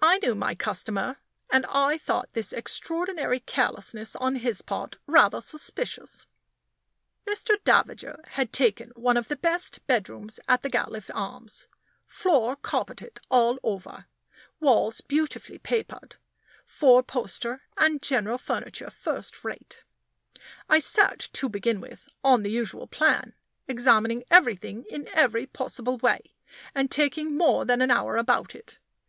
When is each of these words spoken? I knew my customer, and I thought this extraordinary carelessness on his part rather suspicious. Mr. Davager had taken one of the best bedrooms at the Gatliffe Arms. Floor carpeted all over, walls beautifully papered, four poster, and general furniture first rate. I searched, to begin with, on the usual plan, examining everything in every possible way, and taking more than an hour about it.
I 0.00 0.18
knew 0.18 0.34
my 0.34 0.56
customer, 0.56 1.18
and 1.48 1.64
I 1.66 1.96
thought 1.96 2.32
this 2.32 2.52
extraordinary 2.52 3.38
carelessness 3.38 4.16
on 4.16 4.34
his 4.34 4.60
part 4.60 4.96
rather 5.06 5.40
suspicious. 5.40 6.26
Mr. 7.28 7.62
Davager 7.62 8.24
had 8.32 8.52
taken 8.52 8.90
one 8.96 9.16
of 9.16 9.28
the 9.28 9.36
best 9.36 9.86
bedrooms 9.86 10.40
at 10.48 10.62
the 10.64 10.68
Gatliffe 10.68 11.12
Arms. 11.14 11.68
Floor 12.06 12.56
carpeted 12.56 13.20
all 13.30 13.60
over, 13.62 14.06
walls 14.58 15.00
beautifully 15.00 15.58
papered, 15.60 16.16
four 16.66 17.04
poster, 17.04 17.62
and 17.76 18.02
general 18.02 18.38
furniture 18.38 18.90
first 18.90 19.44
rate. 19.44 19.84
I 20.68 20.80
searched, 20.80 21.34
to 21.34 21.48
begin 21.48 21.80
with, 21.80 22.08
on 22.24 22.42
the 22.42 22.50
usual 22.50 22.88
plan, 22.88 23.32
examining 23.68 24.24
everything 24.28 24.86
in 24.90 25.06
every 25.12 25.46
possible 25.46 25.98
way, 25.98 26.34
and 26.74 26.90
taking 26.90 27.36
more 27.36 27.64
than 27.64 27.80
an 27.80 27.92
hour 27.92 28.16
about 28.16 28.56
it. 28.56 28.80